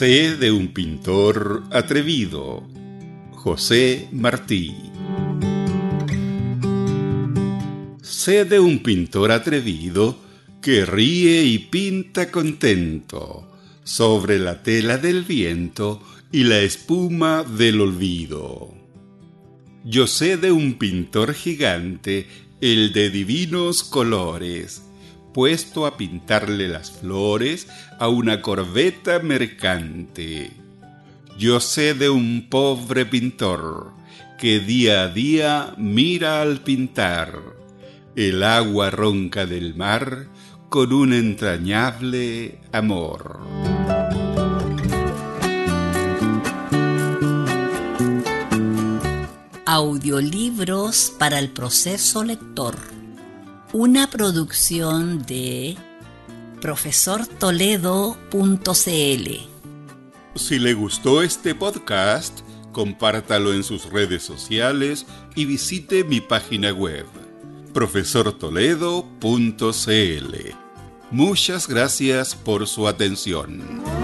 [0.00, 2.66] Sé de un pintor atrevido,
[3.32, 4.74] José Martí.
[8.00, 10.18] Sé de un pintor atrevido
[10.62, 13.46] que ríe y pinta contento
[13.84, 18.72] sobre la tela del viento y la espuma del olvido.
[19.84, 22.26] Yo sé de un pintor gigante,
[22.62, 24.82] el de divinos colores,
[25.32, 30.50] puesto a pintarle las flores a una corbeta mercante.
[31.38, 33.92] Yo sé de un pobre pintor
[34.38, 37.40] que día a día mira al pintar
[38.16, 40.26] el agua ronca del mar
[40.68, 43.40] con un entrañable amor.
[49.66, 52.99] Audiolibros para el proceso lector
[53.72, 55.76] una producción de
[56.60, 59.30] profesortoledo.cl.
[60.34, 62.40] Si le gustó este podcast,
[62.72, 67.06] compártalo en sus redes sociales y visite mi página web,
[67.72, 70.34] profesortoledo.cl.
[71.10, 73.99] Muchas gracias por su atención.